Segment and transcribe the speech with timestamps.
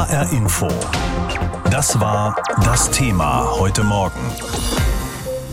[0.00, 0.68] HR Info.
[1.70, 4.18] Das war das Thema heute Morgen.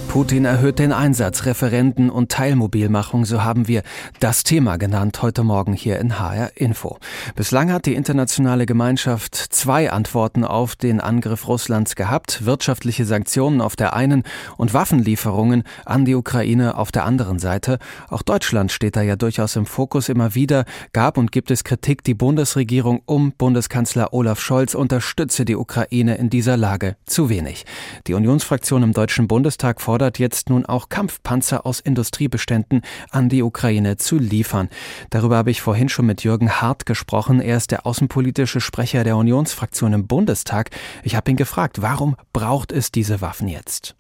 [0.08, 3.84] Putin erhöht den Einsatz, Referenten und Teilmobilmachung, so haben wir
[4.20, 6.98] das Thema genannt heute Morgen hier in HR Info.
[7.36, 13.76] Bislang hat die internationale Gemeinschaft zwei Antworten auf den Angriff Russlands gehabt, wirtschaftliche Sanktionen auf
[13.76, 14.24] der einen
[14.56, 17.78] und Waffenlieferungen an die Ukraine auf der anderen Seite.
[18.10, 20.10] Auch Deutschland steht da ja durchaus im Fokus.
[20.10, 25.58] Immer wieder gab und gibt es Kritik, die Bundesregierung um Bundeskanzler Olaf Scholz unterstütze die
[25.58, 27.66] Ukraine in dieser Lage zu wenig.
[28.08, 33.42] Die Unionsfraktion im Deutschen Bundestag fordert fordert jetzt nun auch Kampfpanzer aus Industriebeständen an die
[33.42, 34.70] Ukraine zu liefern.
[35.10, 37.42] Darüber habe ich vorhin schon mit Jürgen Hart gesprochen.
[37.42, 40.70] Er ist der außenpolitische Sprecher der Unionsfraktion im Bundestag.
[41.02, 43.97] Ich habe ihn gefragt, warum braucht es diese Waffen jetzt?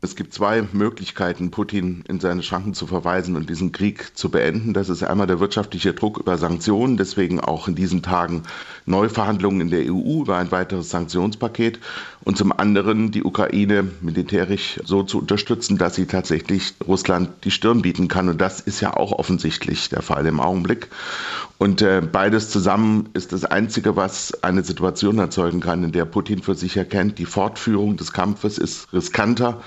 [0.00, 4.72] Es gibt zwei Möglichkeiten, Putin in seine Schranken zu verweisen und diesen Krieg zu beenden.
[4.72, 8.44] Das ist einmal der wirtschaftliche Druck über Sanktionen, deswegen auch in diesen Tagen
[8.86, 11.80] Neuverhandlungen in der EU über ein weiteres Sanktionspaket
[12.22, 17.82] und zum anderen die Ukraine militärisch so zu unterstützen, dass sie tatsächlich Russland die Stirn
[17.82, 18.28] bieten kann.
[18.28, 20.90] Und das ist ja auch offensichtlich der Fall im Augenblick.
[21.58, 26.40] Und äh, beides zusammen ist das Einzige, was eine Situation erzeugen kann, in der Putin
[26.40, 29.60] für sich erkennt, die Fortführung des Kampfes ist riskanter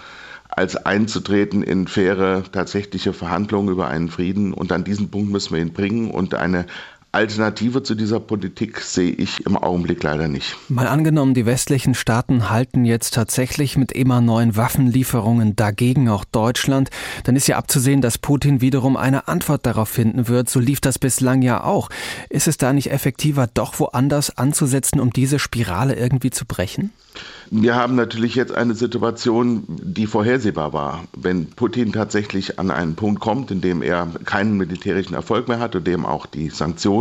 [0.51, 4.53] als einzutreten in faire, tatsächliche Verhandlungen über einen Frieden.
[4.53, 6.11] Und an diesen Punkt müssen wir ihn bringen.
[6.11, 6.65] Und eine
[7.13, 10.55] Alternative zu dieser Politik sehe ich im Augenblick leider nicht.
[10.69, 16.89] Mal angenommen, die westlichen Staaten halten jetzt tatsächlich mit immer neuen Waffenlieferungen dagegen, auch Deutschland,
[17.25, 20.49] dann ist ja abzusehen, dass Putin wiederum eine Antwort darauf finden wird.
[20.49, 21.89] So lief das bislang ja auch.
[22.29, 26.91] Ist es da nicht effektiver, doch woanders anzusetzen, um diese Spirale irgendwie zu brechen?
[27.53, 31.03] Wir haben natürlich jetzt eine Situation, die vorhersehbar war.
[31.13, 35.75] Wenn Putin tatsächlich an einen Punkt kommt, in dem er keinen militärischen Erfolg mehr hat
[35.75, 37.00] und dem auch die Sanktionen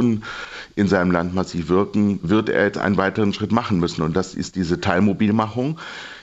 [0.77, 4.03] in seinem Land massiv wirken, wird er jetzt einen weiteren Schritt machen müssen.
[4.03, 5.79] Und das ist diese Teilmobilmachung.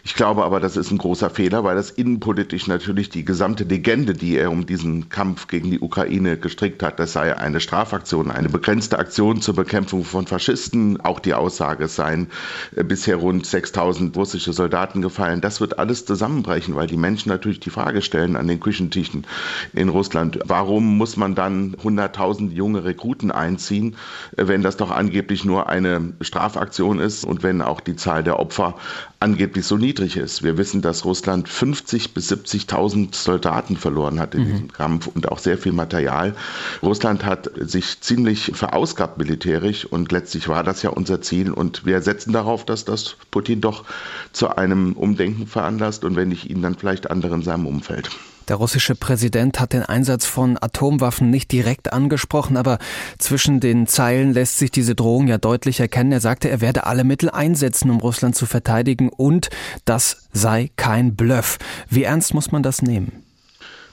[0.08, 4.14] Ich glaube aber, das ist ein großer Fehler, weil das innenpolitisch natürlich die gesamte Legende,
[4.14, 8.48] die er um diesen Kampf gegen die Ukraine gestrickt hat, das sei eine Strafaktion, eine
[8.48, 11.02] begrenzte Aktion zur Bekämpfung von Faschisten.
[11.02, 12.30] Auch die Aussage, es seien
[12.78, 15.42] äh, bisher rund 6000 russische Soldaten gefallen.
[15.42, 19.28] Das wird alles zusammenbrechen, weil die Menschen natürlich die Frage stellen an den Küchentischen
[19.74, 23.98] in Russland, warum muss man dann 100.000 junge Rekruten einziehen,
[24.38, 28.40] äh, wenn das doch angeblich nur eine Strafaktion ist und wenn auch die Zahl der
[28.40, 28.76] Opfer
[29.20, 30.44] angeblich so niedrig ist.
[30.44, 34.52] Wir wissen, dass Russland 50 bis 70.000 Soldaten verloren hat in mhm.
[34.52, 36.36] diesem Kampf und auch sehr viel Material.
[36.84, 42.02] Russland hat sich ziemlich verausgabt militärisch und letztlich war das ja unser Ziel und wir
[42.02, 43.86] setzen darauf, dass das Putin doch
[44.32, 48.10] zu einem Umdenken veranlasst und wenn nicht ihn, dann vielleicht andere in seinem Umfeld.
[48.48, 52.80] Der russische Präsident hat den Einsatz von Atomwaffen nicht direkt angesprochen, aber
[53.18, 56.14] zwischen den Zeilen lässt sich diese Drohung ja deutlich erkennen.
[56.14, 59.50] Er sagte, er werde alle Mittel einsetzen, um Russland zu verteidigen und
[59.84, 61.58] das sei kein Bluff.
[61.90, 63.24] Wie ernst muss man das nehmen?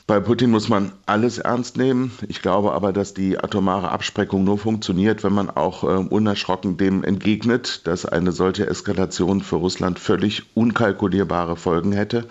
[0.06, 2.12] Bei Putin muss man alles ernst nehmen.
[2.28, 7.02] Ich glaube aber, dass die atomare Abspreckung nur funktioniert, wenn man auch äh, unerschrocken dem
[7.02, 12.28] entgegnet, dass eine solche Eskalation für Russland völlig unkalkulierbare Folgen hätte.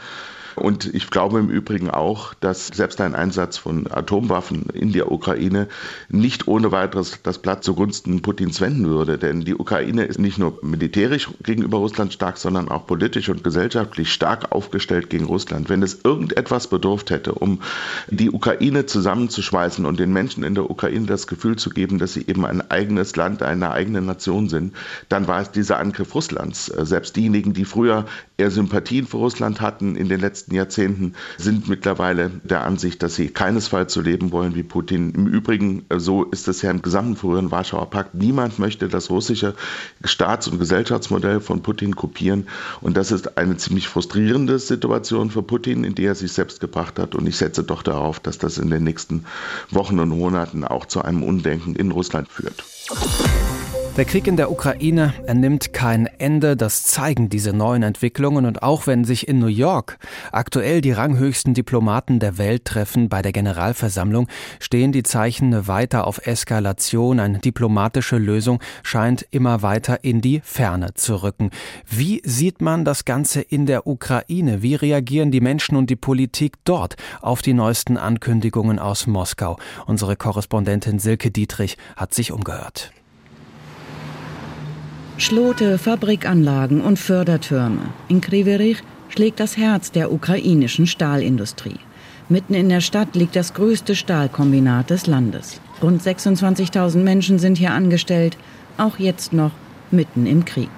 [0.56, 5.68] Und ich glaube im Übrigen auch, dass selbst ein Einsatz von Atomwaffen in der Ukraine
[6.09, 9.18] nicht ohne weiteres das Blatt zugunsten Putins wenden würde.
[9.18, 14.12] Denn die Ukraine ist nicht nur militärisch gegenüber Russland stark, sondern auch politisch und gesellschaftlich
[14.12, 15.69] stark aufgestellt gegen Russland.
[15.69, 17.59] Wenn es irgendetwas bedurft hätte, um
[18.09, 22.28] die Ukraine zusammenzuschweißen und den Menschen in der Ukraine das Gefühl zu geben, dass sie
[22.28, 24.74] eben ein eigenes Land, eine eigene Nation sind,
[25.09, 26.66] dann war es dieser Angriff Russlands.
[26.66, 28.06] Selbst diejenigen, die früher
[28.38, 33.16] eher Sympathien für Russland hatten in den letzten letzten Jahrzehnten sind mittlerweile der Ansicht, dass
[33.16, 35.14] sie keinesfalls so leben wollen wie Putin.
[35.14, 38.14] Im Übrigen, äh, so ist es ja im gesamten früheren Warschauer Pakt.
[38.14, 39.56] Niemand möchte das russische
[40.04, 42.48] Staats- und Gesellschaftsmodell von Putin kopieren.
[42.81, 47.00] Und das ist eine ziemlich frustrierende Situation für Putin, in die er sich selbst gebracht
[47.00, 47.16] hat.
[47.16, 49.25] Und ich setze doch darauf, dass das in den nächsten
[49.70, 52.64] Wochen und Monaten auch zu einem Undenken in Russland führt.
[53.96, 58.88] Der Krieg in der Ukraine ernimmt kein Ende, das zeigen diese neuen Entwicklungen und auch
[58.88, 60.00] wenn sich in New York
[60.31, 64.28] aktuell die ranghöchsten Diplomaten der Welt treffen bei der Generalversammlung,
[64.60, 67.19] stehen die Zeichen weiter auf Eskalation.
[67.19, 71.51] Eine diplomatische Lösung scheint immer weiter in die Ferne zu rücken.
[71.88, 74.63] Wie sieht man das Ganze in der Ukraine?
[74.63, 79.60] Wie reagieren die Menschen und die Politik dort auf die neuesten Ankündigungen aus Moskau?
[79.86, 82.92] Unsere Korrespondentin Silke Dietrich hat sich umgehört.
[85.18, 87.81] Schlote, Fabrikanlagen und Fördertürme.
[88.07, 88.80] In Kriverich
[89.10, 91.80] schlägt das Herz der ukrainischen Stahlindustrie.
[92.30, 95.62] Mitten in der Stadt liegt das größte Stahlkombinat des Landes.
[95.83, 98.38] Rund 26.000 Menschen sind hier angestellt,
[98.77, 99.51] auch jetzt noch
[99.92, 100.71] mitten im Krieg.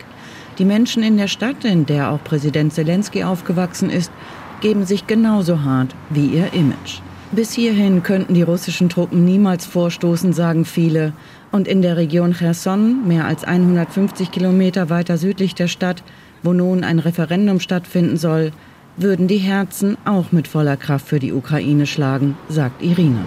[0.57, 4.11] Die Menschen in der Stadt, in der auch Präsident Zelensky aufgewachsen ist,
[4.59, 6.99] geben sich genauso hart wie ihr Image.
[7.31, 11.13] Bis hierhin könnten die russischen Truppen niemals vorstoßen, sagen viele.
[11.51, 16.03] Und in der Region Cherson, mehr als 150 Kilometer weiter südlich der Stadt,
[16.43, 18.51] wo nun ein Referendum stattfinden soll,
[18.97, 23.19] würden die Herzen auch mit voller Kraft für die Ukraine schlagen, sagt Irina.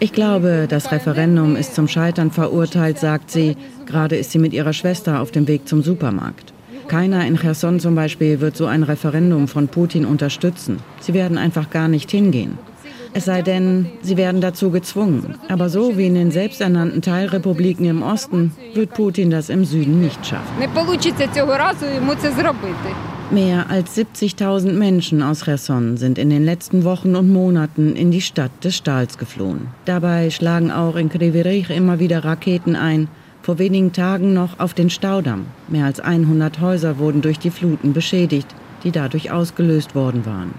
[0.00, 3.56] Ich glaube, das Referendum ist zum Scheitern verurteilt, sagt sie.
[3.86, 6.52] Gerade ist sie mit ihrer Schwester auf dem Weg zum Supermarkt.
[6.88, 10.78] Keiner in Cherson zum Beispiel wird so ein Referendum von Putin unterstützen.
[11.00, 12.58] Sie werden einfach gar nicht hingehen.
[13.16, 15.36] Es sei denn, sie werden dazu gezwungen.
[15.48, 20.26] Aber so wie in den selbsternannten Teilrepubliken im Osten wird Putin das im Süden nicht
[20.26, 20.58] schaffen.
[23.30, 28.20] Mehr als 70.000 Menschen aus Cherson sind in den letzten Wochen und Monaten in die
[28.20, 29.68] Stadt des Stahls geflohen.
[29.84, 33.08] Dabei schlagen auch in Krivirich immer wieder Raketen ein.
[33.44, 35.44] Vor wenigen Tagen noch auf den Staudamm.
[35.68, 38.48] Mehr als 100 Häuser wurden durch die Fluten beschädigt,
[38.84, 40.54] die dadurch ausgelöst worden waren.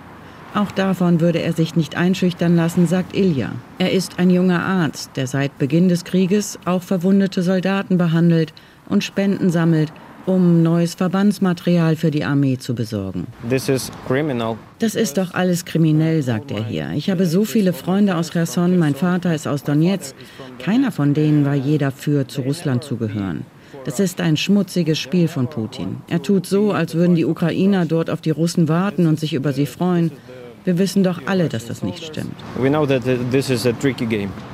[0.54, 3.54] Auch davon würde er sich nicht einschüchtern lassen, sagt Ilja.
[3.80, 8.54] Er ist ein junger Arzt, der seit Beginn des Krieges auch verwundete Soldaten behandelt
[8.88, 9.92] und Spenden sammelt,
[10.26, 13.28] um neues Verbandsmaterial für die Armee zu besorgen.
[14.80, 16.92] Das ist doch alles kriminell, sagt er hier.
[16.96, 20.16] Ich habe so viele Freunde aus Cherson, mein Vater ist aus Donetsk.
[20.60, 23.46] Keiner von denen war je dafür, zu Russland zu gehören.
[23.86, 25.98] Das ist ein schmutziges Spiel von Putin.
[26.08, 29.54] Er tut so, als würden die Ukrainer dort auf die Russen warten und sich über
[29.54, 30.12] sie freuen.
[30.64, 32.34] Wir wissen doch alle, dass das nicht stimmt.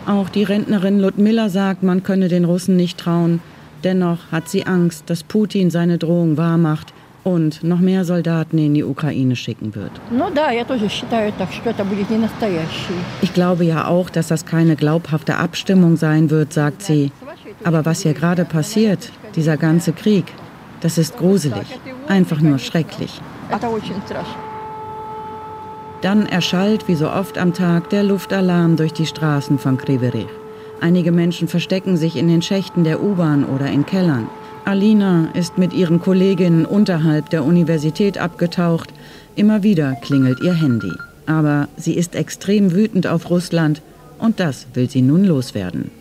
[0.05, 3.39] Auch die Rentnerin Ludmilla sagt, man könne den Russen nicht trauen.
[3.83, 6.93] Dennoch hat sie Angst, dass Putin seine Drohung wahrmacht
[7.23, 9.91] und noch mehr Soldaten in die Ukraine schicken wird.
[13.21, 17.11] Ich glaube ja auch, dass das keine glaubhafte Abstimmung sein wird, sagt sie.
[17.63, 20.25] Aber was hier gerade passiert, dieser ganze Krieg,
[20.81, 23.21] das ist gruselig, einfach nur schrecklich.
[26.01, 30.25] Dann erschallt wie so oft am Tag der Luftalarm durch die Straßen von Kriverich.
[30.81, 34.27] Einige Menschen verstecken sich in den Schächten der U-Bahn oder in Kellern.
[34.65, 38.89] Alina ist mit ihren Kolleginnen unterhalb der Universität abgetaucht.
[39.35, 40.91] Immer wieder klingelt ihr Handy.
[41.27, 43.83] Aber sie ist extrem wütend auf Russland
[44.17, 45.91] und das will sie nun loswerden.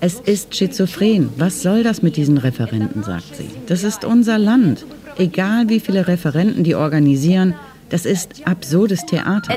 [0.00, 1.30] Es ist schizophren.
[1.38, 3.48] Was soll das mit diesen Referenten, sagt sie.
[3.66, 4.84] Das ist unser Land.
[5.16, 7.54] Egal wie viele Referenten die organisieren,
[7.92, 9.52] das ist absurdes Theater.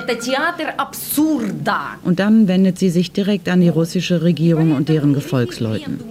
[2.03, 6.01] Und dann wendet sie sich direkt an die russische Regierung und deren Gefolgsleuten.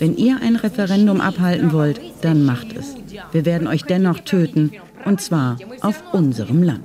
[0.00, 2.96] Wenn ihr ein Referendum abhalten wollt, dann macht es.
[3.30, 4.72] Wir werden euch dennoch töten,
[5.04, 6.80] und zwar auf unserem Land.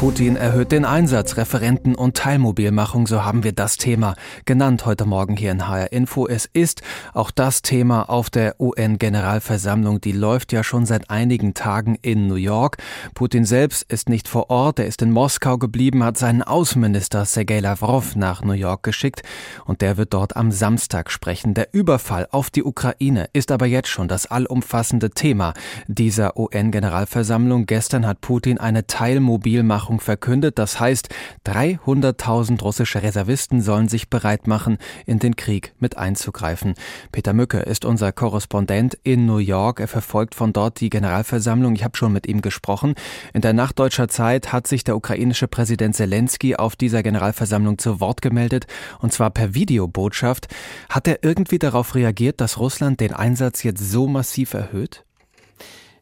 [0.00, 4.14] Putin erhöht den Einsatz, Referenten und Teilmobilmachung, so haben wir das Thema
[4.46, 6.26] genannt heute Morgen hier in HR Info.
[6.26, 6.80] Es ist
[7.12, 12.36] auch das Thema auf der UN-Generalversammlung, die läuft ja schon seit einigen Tagen in New
[12.36, 12.78] York.
[13.12, 17.60] Putin selbst ist nicht vor Ort, er ist in Moskau geblieben, hat seinen Außenminister Sergei
[17.60, 19.20] Lavrov nach New York geschickt
[19.66, 21.52] und der wird dort am Samstag sprechen.
[21.52, 25.52] Der Überfall auf die Ukraine ist aber jetzt schon das allumfassende Thema
[25.88, 27.66] dieser UN-Generalversammlung.
[27.66, 30.58] Gestern hat Putin eine Teilmobilmachung Waffenlieferung verkündet.
[30.58, 31.08] Das heißt,
[31.46, 36.74] 300.000 russische Reservisten sollen sich bereit machen, in den Krieg mit einzugreifen.
[37.12, 39.80] Peter Mücke ist unser Korrespondent in New York.
[39.80, 41.74] Er verfolgt von dort die Generalversammlung.
[41.74, 42.94] Ich habe schon mit ihm gesprochen.
[43.34, 48.00] In der Nacht deutscher Zeit hat sich der ukrainische Präsident Zelensky auf dieser Generalversammlung zu
[48.00, 48.66] Wort gemeldet,
[49.00, 50.48] und zwar per Videobotschaft.
[50.88, 55.04] Hat er irgendwie darauf reagiert, dass Russland den Einsatz jetzt so massiv erhöht?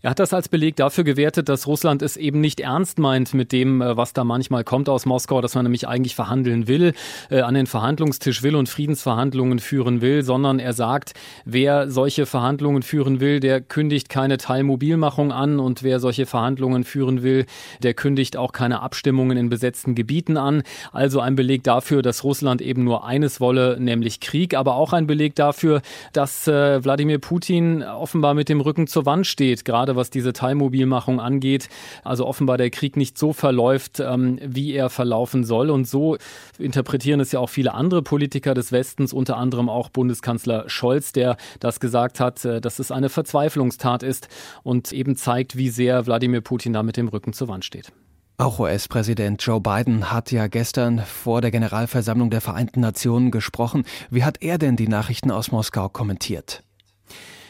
[0.00, 3.50] Er hat das als Beleg dafür gewertet, dass Russland es eben nicht ernst meint mit
[3.50, 6.92] dem, äh, was da manchmal kommt aus Moskau, dass man nämlich eigentlich verhandeln will,
[7.30, 11.14] äh, an den Verhandlungstisch will und Friedensverhandlungen führen will, sondern er sagt,
[11.44, 17.24] wer solche Verhandlungen führen will, der kündigt keine Teilmobilmachung an und wer solche Verhandlungen führen
[17.24, 17.46] will,
[17.82, 20.62] der kündigt auch keine Abstimmungen in besetzten Gebieten an.
[20.92, 25.08] Also ein Beleg dafür, dass Russland eben nur eines wolle, nämlich Krieg, aber auch ein
[25.08, 29.96] Beleg dafür, dass äh, Wladimir Putin offenbar mit dem Rücken zur Wand steht, gerade gerade
[29.96, 31.68] was diese Teilmobilmachung angeht.
[32.04, 35.70] Also offenbar der Krieg nicht so verläuft, ähm, wie er verlaufen soll.
[35.70, 36.18] Und so
[36.58, 41.36] interpretieren es ja auch viele andere Politiker des Westens, unter anderem auch Bundeskanzler Scholz, der
[41.60, 44.28] das gesagt hat, äh, dass es eine Verzweiflungstat ist
[44.62, 47.92] und eben zeigt, wie sehr Wladimir Putin da mit dem Rücken zur Wand steht.
[48.40, 53.82] Auch US-Präsident Joe Biden hat ja gestern vor der Generalversammlung der Vereinten Nationen gesprochen.
[54.10, 56.62] Wie hat er denn die Nachrichten aus Moskau kommentiert?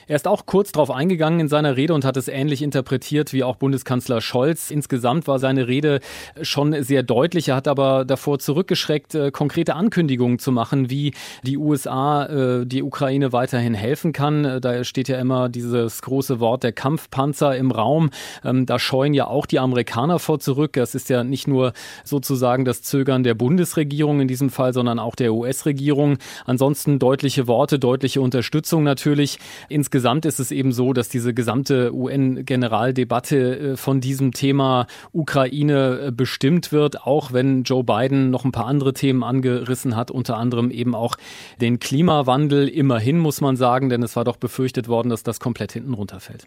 [0.09, 3.45] Er ist auch kurz darauf eingegangen in seiner Rede und hat es ähnlich interpretiert wie
[3.45, 4.71] auch Bundeskanzler Scholz.
[4.71, 6.00] Insgesamt war seine Rede
[6.41, 7.49] schon sehr deutlich.
[7.49, 11.12] Er hat aber davor zurückgeschreckt, äh, konkrete Ankündigungen zu machen, wie
[11.43, 14.47] die USA äh, die Ukraine weiterhin helfen kann.
[14.47, 18.09] Äh, da steht ja immer dieses große Wort der Kampfpanzer im Raum.
[18.43, 20.73] Ähm, da scheuen ja auch die Amerikaner vor zurück.
[20.73, 21.75] Das ist ja nicht nur
[22.05, 26.17] sozusagen das Zögern der Bundesregierung in diesem Fall, sondern auch der US-Regierung.
[26.47, 29.38] Ansonsten deutliche Worte, deutliche Unterstützung natürlich.
[29.69, 37.02] Insgesamt ist es eben so, dass diese gesamte UN-Generaldebatte von diesem Thema Ukraine bestimmt wird,
[37.02, 41.17] auch wenn Joe Biden noch ein paar andere Themen angerissen hat, unter anderem eben auch
[41.61, 42.69] den Klimawandel.
[42.69, 46.47] Immerhin muss man sagen, denn es war doch befürchtet worden, dass das komplett hinten runterfällt.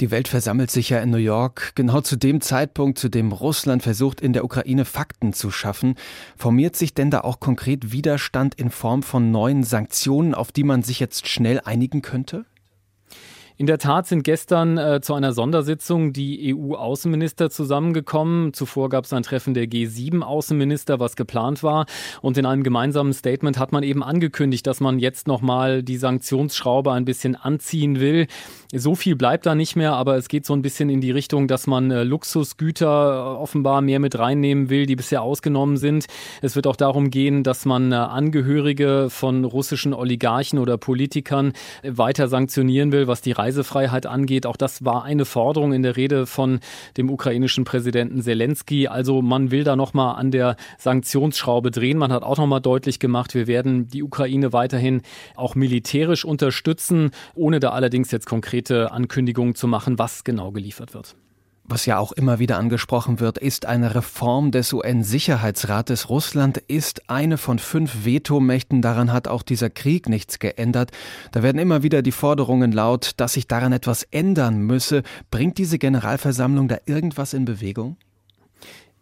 [0.00, 3.82] Die Welt versammelt sich ja in New York, genau zu dem Zeitpunkt, zu dem Russland
[3.82, 5.94] versucht, in der Ukraine Fakten zu schaffen.
[6.36, 10.82] Formiert sich denn da auch konkret Widerstand in Form von neuen Sanktionen, auf die man
[10.82, 12.44] sich jetzt schnell einigen könnte?
[13.58, 18.54] In der Tat sind gestern äh, zu einer Sondersitzung die EU-Außenminister zusammengekommen.
[18.54, 21.86] Zuvor gab es ein Treffen der G7-Außenminister, was geplant war.
[22.22, 26.92] Und in einem gemeinsamen Statement hat man eben angekündigt, dass man jetzt nochmal die Sanktionsschraube
[26.92, 28.26] ein bisschen anziehen will.
[28.74, 31.46] So viel bleibt da nicht mehr, aber es geht so ein bisschen in die Richtung,
[31.46, 36.06] dass man äh, Luxusgüter äh, offenbar mehr mit reinnehmen will, die bisher ausgenommen sind.
[36.40, 42.28] Es wird auch darum gehen, dass man äh, Angehörige von russischen Oligarchen oder Politikern weiter
[42.28, 44.46] sanktionieren will, was die Reisefreiheit angeht.
[44.46, 46.60] Auch das war eine Forderung in der Rede von
[46.96, 48.88] dem ukrainischen Präsidenten Zelensky.
[48.88, 51.98] Also man will da nochmal an der Sanktionsschraube drehen.
[51.98, 55.02] Man hat auch nochmal deutlich gemacht, wir werden die Ukraine weiterhin
[55.34, 60.94] auch militärisch unterstützen, ohne da allerdings jetzt konkret konkrete Ankündigungen zu machen, was genau geliefert
[60.94, 61.16] wird.
[61.64, 66.08] Was ja auch immer wieder angesprochen wird, ist eine Reform des UN-Sicherheitsrates.
[66.08, 68.82] Russland ist eine von fünf Vetomächten.
[68.82, 70.90] Daran hat auch dieser Krieg nichts geändert.
[71.30, 75.02] Da werden immer wieder die Forderungen laut, dass sich daran etwas ändern müsse.
[75.30, 77.96] Bringt diese Generalversammlung da irgendwas in Bewegung?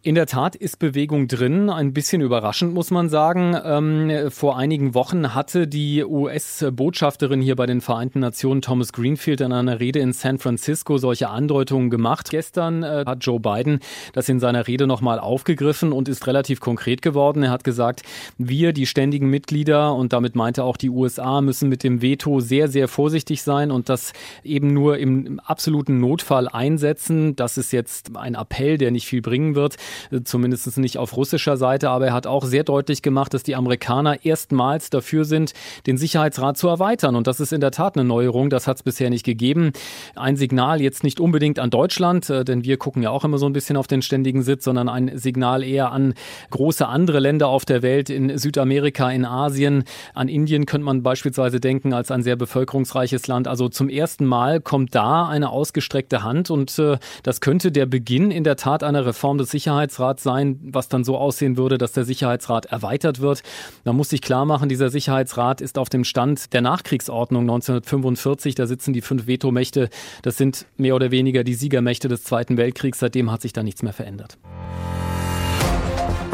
[0.02, 3.54] In der Tat ist Bewegung drin, ein bisschen überraschend muss man sagen.
[3.62, 9.52] Ähm, vor einigen Wochen hatte die US-Botschafterin hier bei den Vereinten Nationen Thomas Greenfield in
[9.52, 12.30] einer Rede in San Francisco solche Andeutungen gemacht.
[12.30, 13.80] Gestern äh, hat Joe Biden
[14.14, 17.42] das in seiner Rede nochmal aufgegriffen und ist relativ konkret geworden.
[17.42, 18.00] Er hat gesagt,
[18.38, 22.68] wir, die ständigen Mitglieder und damit meinte auch die USA, müssen mit dem Veto sehr,
[22.68, 24.14] sehr vorsichtig sein und das
[24.44, 27.36] eben nur im absoluten Notfall einsetzen.
[27.36, 29.76] Das ist jetzt ein Appell, der nicht viel bringen wird
[30.24, 34.24] zumindest nicht auf russischer Seite, aber er hat auch sehr deutlich gemacht, dass die Amerikaner
[34.24, 35.52] erstmals dafür sind,
[35.86, 37.16] den Sicherheitsrat zu erweitern.
[37.16, 39.72] Und das ist in der Tat eine Neuerung, das hat es bisher nicht gegeben.
[40.14, 43.46] Ein Signal jetzt nicht unbedingt an Deutschland, äh, denn wir gucken ja auch immer so
[43.46, 46.14] ein bisschen auf den ständigen Sitz, sondern ein Signal eher an
[46.50, 51.60] große andere Länder auf der Welt, in Südamerika, in Asien, an Indien könnte man beispielsweise
[51.60, 53.48] denken, als ein sehr bevölkerungsreiches Land.
[53.48, 58.30] Also zum ersten Mal kommt da eine ausgestreckte Hand und äh, das könnte der Beginn
[58.30, 61.92] in der Tat einer Reform des Sicherheitsrats Sicherheitsrat sein, was dann so aussehen würde, dass
[61.92, 63.42] der Sicherheitsrat erweitert wird.
[63.84, 68.54] Man muss sich klar machen, dieser Sicherheitsrat ist auf dem Stand der Nachkriegsordnung 1945.
[68.54, 69.88] Da sitzen die fünf Vetomächte.
[70.22, 72.98] Das sind mehr oder weniger die Siegermächte des Zweiten Weltkriegs.
[72.98, 74.36] Seitdem hat sich da nichts mehr verändert.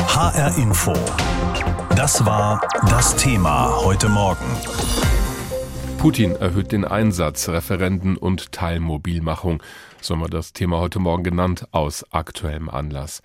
[0.08, 0.92] HR Info.
[1.94, 4.44] Das war das Thema heute Morgen.
[5.98, 9.62] Putin erhöht den Einsatz, Referenden und Teilmobilmachung
[10.00, 13.22] so haben wir das Thema heute Morgen genannt, aus aktuellem Anlass.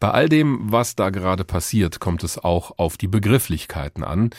[0.00, 4.30] Bei all dem, was da gerade passiert, kommt es auch auf die Begrifflichkeiten an.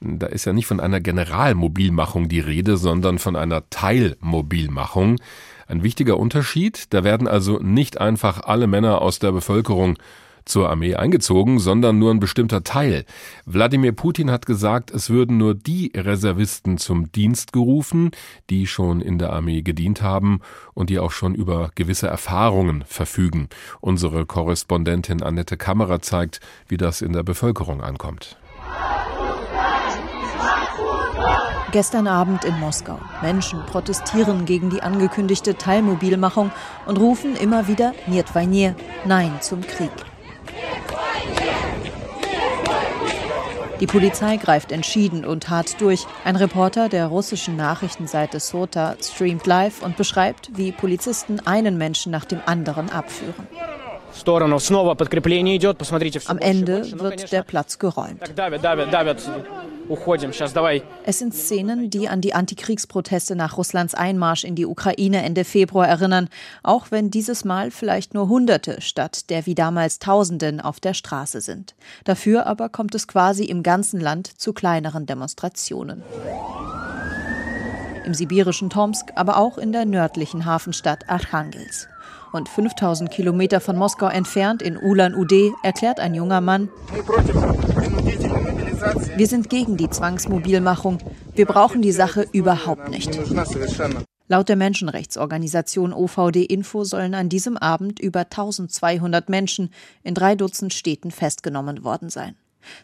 [0.00, 5.20] Da ist ja nicht von einer Generalmobilmachung die Rede, sondern von einer Teilmobilmachung.
[5.68, 9.98] Ein wichtiger Unterschied, da werden also nicht einfach alle Männer aus der Bevölkerung
[10.44, 13.04] zur Armee eingezogen, sondern nur ein bestimmter Teil.
[13.46, 18.10] Wladimir Putin hat gesagt, es würden nur die Reservisten zum Dienst gerufen,
[18.50, 20.40] die schon in der Armee gedient haben
[20.74, 23.48] und die auch schon über gewisse Erfahrungen verfügen.
[23.80, 28.36] Unsere Korrespondentin Annette Kammerer zeigt, wie das in der Bevölkerung ankommt.
[31.72, 33.00] Gestern Abend in Moskau.
[33.20, 36.52] Menschen protestieren gegen die angekündigte Teilmobilmachung
[36.86, 38.26] und rufen immer wieder Niet
[39.04, 40.13] Nein zum Krieg.
[43.80, 46.06] Die Polizei greift entschieden und hart durch.
[46.24, 52.24] Ein Reporter der russischen Nachrichtenseite Sota streamt live und beschreibt, wie Polizisten einen Menschen nach
[52.24, 53.46] dem anderen abführen.
[56.26, 58.22] Am Ende wird der Platz geräumt.
[61.04, 65.86] Es sind Szenen, die an die Antikriegsproteste nach Russlands Einmarsch in die Ukraine Ende Februar
[65.86, 66.28] erinnern,
[66.62, 71.40] auch wenn dieses Mal vielleicht nur Hunderte statt der wie damals Tausenden auf der Straße
[71.40, 71.74] sind.
[72.04, 76.02] Dafür aber kommt es quasi im ganzen Land zu kleineren Demonstrationen.
[78.04, 81.88] im sibirischen Tomsk, aber auch in der nördlichen Hafenstadt Archangels.
[82.32, 86.68] Und 5000 Kilometer von Moskau entfernt in Ulan-Ude erklärt ein junger Mann,
[89.16, 90.98] wir sind gegen die Zwangsmobilmachung.
[91.34, 93.18] Wir brauchen die Sache überhaupt nicht.
[94.28, 99.70] Laut der Menschenrechtsorganisation OVD Info sollen an diesem Abend über 1200 Menschen
[100.02, 102.34] in drei Dutzend Städten festgenommen worden sein.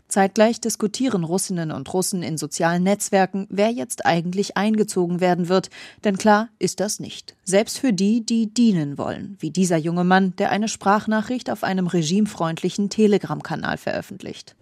[0.08, 5.70] Zeitgleich diskutieren Russinnen und Russen in sozialen Netzwerken, wer jetzt eigentlich eingezogen werden wird,
[6.04, 7.34] denn klar ist das nicht.
[7.44, 11.86] Selbst für die, die dienen wollen, wie dieser junge Mann, der eine Sprachnachricht auf einem
[11.86, 14.54] regimefreundlichen Telegram-Kanal veröffentlicht.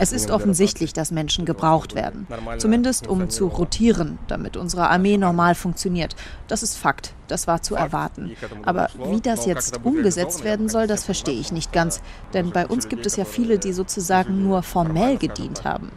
[0.00, 2.28] Es ist offensichtlich, dass Menschen gebraucht werden.
[2.58, 6.14] Zumindest um zu rotieren, damit unsere Armee normal funktioniert.
[6.46, 7.14] Das ist Fakt.
[7.26, 8.30] Das war zu erwarten.
[8.64, 12.00] Aber wie das jetzt umgesetzt werden soll, das verstehe ich nicht ganz.
[12.32, 15.90] Denn bei uns gibt es ja viele, die sozusagen nur formell gedient haben.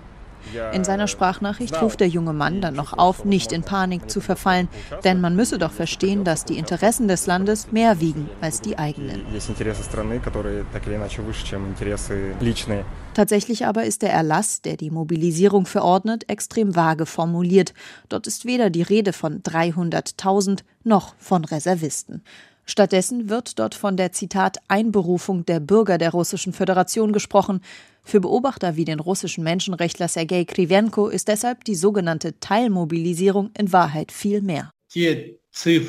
[0.74, 4.68] In seiner Sprachnachricht ruft der junge Mann dann noch auf, nicht in Panik zu verfallen,
[5.04, 9.22] denn man müsse doch verstehen, dass die Interessen des Landes mehr wiegen als die eigenen.
[13.14, 17.74] Tatsächlich aber ist der Erlass, der die Mobilisierung verordnet, extrem vage formuliert.
[18.10, 22.24] Dort ist weder die Rede von 300.000 noch von Reservisten.
[22.66, 27.62] Stattdessen wird dort von der Zitat Einberufung der Bürger der Russischen Föderation gesprochen.
[28.04, 34.12] Für Beobachter wie den russischen Menschenrechtler Sergei Krivenko ist deshalb die sogenannte Teilmobilisierung in Wahrheit
[34.12, 34.72] viel mehr.
[34.94, 35.80] Die die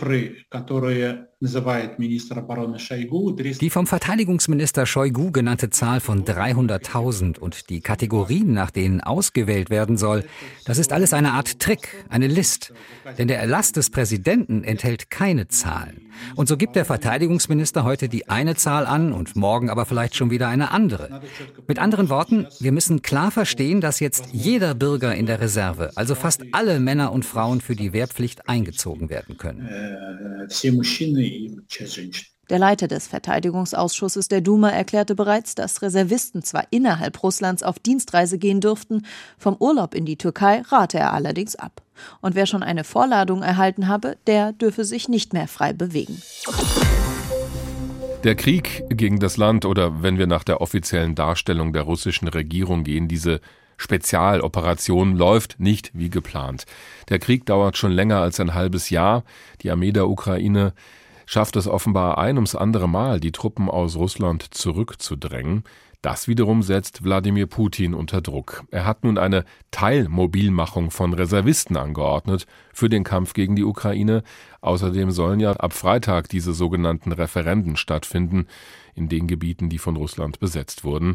[3.68, 10.24] vom Verteidigungsminister Shoigu genannte Zahl von 300.000 und die Kategorien, nach denen ausgewählt werden soll,
[10.66, 12.72] das ist alles eine Art Trick, eine List.
[13.18, 16.12] Denn der Erlass des Präsidenten enthält keine Zahlen.
[16.36, 20.30] Und so gibt der Verteidigungsminister heute die eine Zahl an und morgen aber vielleicht schon
[20.30, 21.22] wieder eine andere.
[21.66, 26.14] Mit anderen Worten, wir müssen klar verstehen, dass jetzt jeder Bürger in der Reserve, also
[26.14, 29.68] fast alle Männer und Frauen für die Wehrpflicht eingezogen werden können.
[32.50, 38.36] Der Leiter des Verteidigungsausschusses der Duma erklärte bereits, dass Reservisten zwar innerhalb Russlands auf Dienstreise
[38.38, 39.06] gehen dürften,
[39.38, 41.82] vom Urlaub in die Türkei rate er allerdings ab.
[42.20, 46.20] Und wer schon eine Vorladung erhalten habe, der dürfe sich nicht mehr frei bewegen.
[48.24, 52.84] Der Krieg gegen das Land oder wenn wir nach der offiziellen Darstellung der russischen Regierung
[52.84, 53.40] gehen, diese
[53.78, 56.66] Spezialoperation läuft nicht wie geplant.
[57.08, 59.24] Der Krieg dauert schon länger als ein halbes Jahr.
[59.62, 60.72] Die Armee der Ukraine
[61.26, 65.64] schafft es offenbar ein ums andere Mal, die Truppen aus Russland zurückzudrängen.
[66.02, 68.64] Das wiederum setzt Wladimir Putin unter Druck.
[68.72, 74.24] Er hat nun eine Teilmobilmachung von Reservisten angeordnet für den Kampf gegen die Ukraine.
[74.62, 78.48] Außerdem sollen ja ab Freitag diese sogenannten Referenden stattfinden
[78.96, 81.14] in den Gebieten, die von Russland besetzt wurden.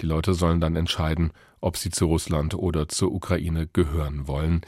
[0.00, 4.62] Die Leute sollen dann entscheiden, ob sie zu Russland oder zur Ukraine gehören wollen.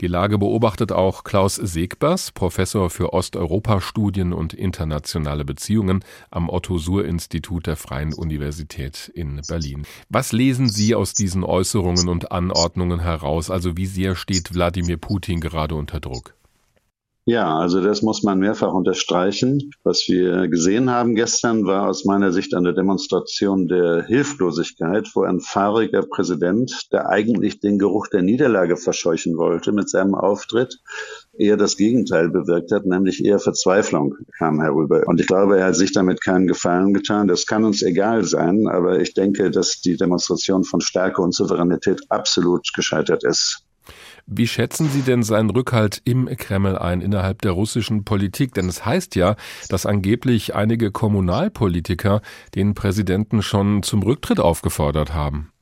[0.00, 7.76] Die Lage beobachtet auch Klaus Segbers, Professor für Osteuropa-Studien und internationale Beziehungen am Otto-Suhr-Institut der
[7.76, 9.86] Freien Universität in Berlin.
[10.08, 13.50] Was lesen Sie aus diesen Äußerungen und Anordnungen heraus?
[13.50, 16.34] Also wie sehr steht Wladimir Putin gerade unter Druck?
[17.26, 19.70] Ja, also das muss man mehrfach unterstreichen.
[19.82, 25.40] Was wir gesehen haben gestern, war aus meiner Sicht eine Demonstration der Hilflosigkeit, wo ein
[25.40, 30.82] fahriger Präsident, der eigentlich den Geruch der Niederlage verscheuchen wollte mit seinem Auftritt,
[31.32, 35.04] eher das Gegenteil bewirkt hat, nämlich eher Verzweiflung kam herüber.
[35.06, 37.26] Und ich glaube, er hat sich damit keinen Gefallen getan.
[37.26, 42.02] Das kann uns egal sein, aber ich denke, dass die Demonstration von Stärke und Souveränität
[42.10, 43.64] absolut gescheitert ist.
[44.26, 48.54] Wie schätzen Sie denn seinen Rückhalt im Kreml ein innerhalb der russischen Politik?
[48.54, 49.36] Denn es heißt ja,
[49.68, 52.22] dass angeblich einige Kommunalpolitiker
[52.54, 55.53] den Präsidenten schon zum Rücktritt aufgefordert haben.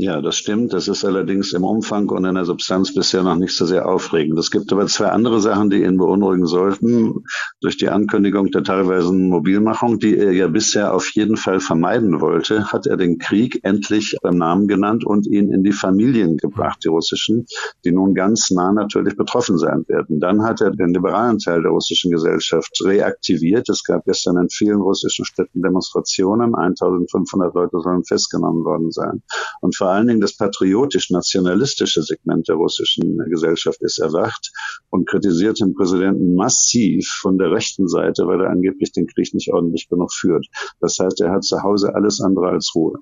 [0.00, 0.72] Ja, das stimmt.
[0.74, 4.38] Das ist allerdings im Umfang und in der Substanz bisher noch nicht so sehr aufregend.
[4.38, 7.24] Es gibt aber zwei andere Sachen, die ihn beunruhigen sollten.
[7.60, 12.70] Durch die Ankündigung der teilweisen Mobilmachung, die er ja bisher auf jeden Fall vermeiden wollte,
[12.70, 16.88] hat er den Krieg endlich beim Namen genannt und ihn in die Familien gebracht, die
[16.88, 17.46] russischen,
[17.84, 20.20] die nun ganz nah natürlich betroffen sein werden.
[20.20, 23.68] Dann hat er den liberalen Teil der russischen Gesellschaft reaktiviert.
[23.68, 26.54] Es gab gestern in vielen russischen Städten Demonstrationen.
[26.54, 29.24] 1500 Leute sollen festgenommen worden sein.
[29.60, 34.52] Und vor allen Dingen das patriotisch-nationalistische Segment der russischen Gesellschaft ist erwacht
[34.90, 39.52] und kritisiert den Präsidenten massiv von der rechten Seite, weil er angeblich den Krieg nicht
[39.52, 40.46] ordentlich genug führt.
[40.80, 42.98] Das heißt, er hat zu Hause alles andere als Ruhe.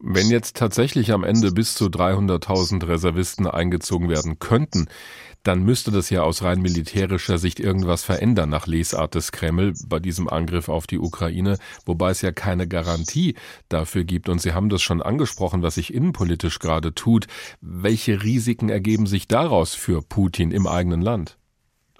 [0.00, 4.86] Wenn jetzt tatsächlich am Ende bis zu 300.000 Reservisten eingezogen werden könnten,
[5.42, 9.98] dann müsste das ja aus rein militärischer Sicht irgendwas verändern nach Lesart des Kreml bei
[9.98, 13.34] diesem Angriff auf die Ukraine, wobei es ja keine Garantie
[13.68, 14.28] dafür gibt.
[14.28, 17.26] Und Sie haben das schon angesprochen, was sich innenpolitisch gerade tut.
[17.60, 21.38] Welche Risiken ergeben sich daraus für Putin im eigenen Land?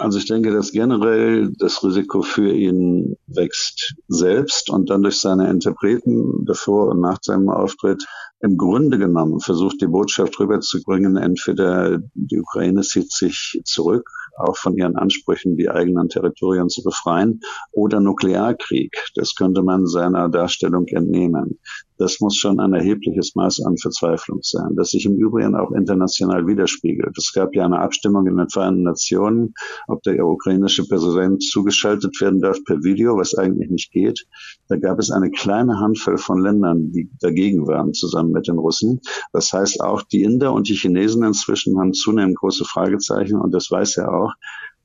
[0.01, 5.51] Also ich denke, dass generell das Risiko für ihn wächst selbst und dann durch seine
[5.51, 8.07] Interpreten davor und nach seinem Auftritt
[8.41, 14.09] im Grunde genommen versucht, die Botschaft rüberzubringen, entweder die Ukraine zieht sich zurück
[14.39, 17.41] auch von ihren Ansprüchen, die eigenen Territorien zu befreien,
[17.73, 18.97] oder Nuklearkrieg.
[19.17, 21.59] Das könnte man seiner Darstellung entnehmen.
[21.99, 26.47] Das muss schon ein erhebliches Maß an Verzweiflung sein, das sich im Übrigen auch international
[26.47, 27.19] widerspiegelt.
[27.19, 29.55] Es gab ja eine Abstimmung in den Vereinten Nationen,
[29.89, 34.27] ob der ukrainische Präsident zugeschaltet werden darf per Video, was eigentlich nicht geht.
[34.69, 39.01] Da gab es eine kleine Handvoll von Ländern, die dagegen waren, zusammen mit den Russen.
[39.33, 43.71] Das heißt, auch die Inder und die Chinesen inzwischen haben zunehmend große Fragezeichen und das
[43.71, 44.33] weiß er auch.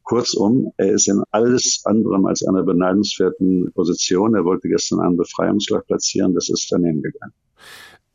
[0.03, 4.35] Kurzum, er ist in alles anderem als einer beneidenswerten Position.
[4.35, 7.33] Er wollte gestern einen Befreiungsschlag platzieren, das ist daneben gegangen.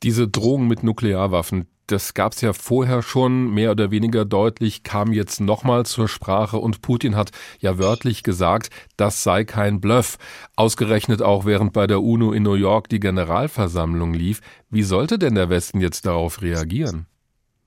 [0.02, 5.12] Diese Drohung mit Nuklearwaffen, das gab es ja vorher schon mehr oder weniger deutlich, kam
[5.12, 10.18] jetzt nochmal zur Sprache und Putin hat ja wörtlich gesagt, das sei kein Bluff.
[10.54, 14.40] Ausgerechnet auch während bei der UNO in New York die Generalversammlung lief.
[14.68, 17.06] Wie sollte denn der Westen jetzt darauf reagieren?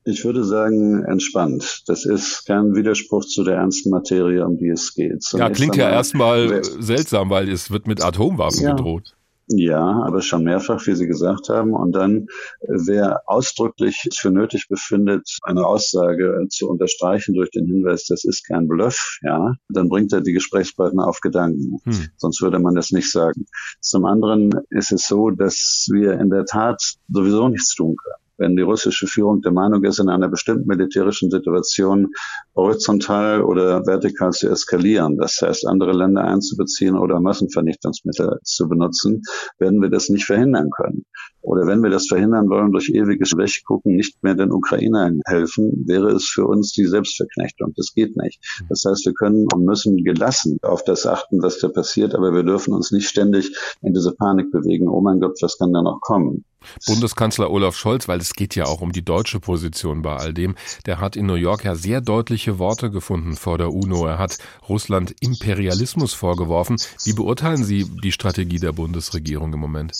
[0.04, 1.84] Ich würde sagen, entspannt.
[1.86, 5.22] Das ist kein Widerspruch zu der ernsten Materie, um die es geht.
[5.22, 8.76] Zunächst ja, klingt ja erstmal seltsam, weil es wird mit Atomwaffen ja.
[8.76, 9.16] gedroht.
[9.54, 11.74] Ja, aber schon mehrfach, wie Sie gesagt haben.
[11.74, 12.28] Und dann,
[12.62, 18.68] wer ausdrücklich für nötig befindet, eine Aussage zu unterstreichen durch den Hinweis, das ist kein
[18.68, 21.80] Bluff, ja, dann bringt er die Gesprächspartner auf Gedanken.
[21.84, 22.08] Hm.
[22.18, 23.46] Sonst würde man das nicht sagen.
[23.82, 28.56] Zum anderen ist es so, dass wir in der Tat sowieso nichts tun können wenn
[28.56, 32.08] die russische Führung der Meinung ist, in einer bestimmten militärischen Situation
[32.56, 39.22] horizontal oder vertikal zu eskalieren, das heißt andere Länder einzubeziehen oder Massenvernichtungsmittel zu benutzen,
[39.60, 41.06] werden wir das nicht verhindern können.
[41.42, 46.10] Oder wenn wir das verhindern wollen, durch ewiges Weggucken nicht mehr den Ukrainern helfen, wäre
[46.10, 47.74] es für uns die Selbstverknechtung.
[47.76, 48.40] Das geht nicht.
[48.70, 52.44] Das heißt, wir können und müssen gelassen auf das achten, was da passiert, aber wir
[52.44, 54.88] dürfen uns nicht ständig in diese Panik bewegen.
[54.88, 56.46] Oh mein Gott, was kann da noch kommen?
[56.86, 60.56] Bundeskanzler Olaf Scholz, weil es geht ja auch um die deutsche Position bei all dem,
[60.86, 64.06] der hat in New York ja sehr deutliche Worte gefunden vor der UNO.
[64.06, 64.38] Er hat
[64.70, 66.78] Russland Imperialismus vorgeworfen.
[67.04, 69.94] Wie beurteilen Sie die Strategie der Bundesregierung im Moment?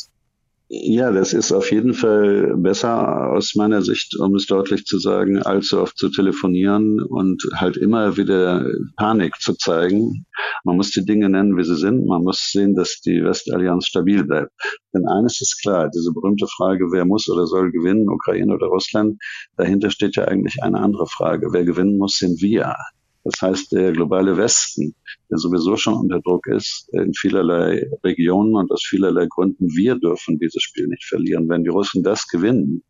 [0.74, 5.42] Ja, das ist auf jeden Fall besser aus meiner Sicht, um es deutlich zu sagen,
[5.42, 10.26] allzu oft zu telefonieren und halt immer wieder Panik zu zeigen.
[10.64, 12.06] Man muss die Dinge nennen, wie sie sind.
[12.06, 14.52] Man muss sehen, dass die Westallianz stabil bleibt.
[14.94, 19.22] Denn eines ist klar, diese berühmte Frage, wer muss oder soll gewinnen, Ukraine oder Russland,
[19.58, 21.50] dahinter steht ja eigentlich eine andere Frage.
[21.52, 22.78] Wer gewinnen muss, sind wir.
[23.24, 24.96] Das heißt, der globale Westen,
[25.30, 30.40] der sowieso schon unter Druck ist in vielerlei Regionen und aus vielerlei Gründen, wir dürfen
[30.40, 31.48] dieses Spiel nicht verlieren.
[31.48, 32.84] Wenn die Russen das gewinnen,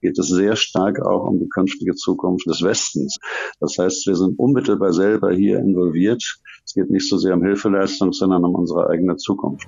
[0.00, 3.18] geht es sehr stark auch um die künftige Zukunft des Westens.
[3.60, 6.22] Das heißt, wir sind unmittelbar selber hier involviert.
[6.64, 9.66] Es geht nicht so sehr um Hilfeleistung, sondern um unsere eigene Zukunft.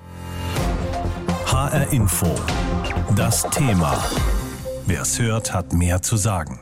[1.45, 2.27] HR Info.
[3.15, 3.97] Das Thema.
[4.85, 6.61] Wer es hört, hat mehr zu sagen.